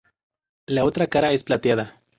[0.65, 2.01] La otra cara es plateada.